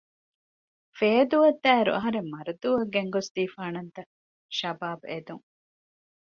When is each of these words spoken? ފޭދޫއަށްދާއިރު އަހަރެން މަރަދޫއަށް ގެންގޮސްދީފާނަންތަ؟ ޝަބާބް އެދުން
ފޭދޫއަށްދާއިރު 0.97 1.91
އަހަރެން 1.95 2.29
މަރަދޫއަށް 2.33 2.91
ގެންގޮސްދީފާނަންތަ؟ 2.95 4.01
ޝަބާބް 4.59 5.05
އެދުން 5.09 5.45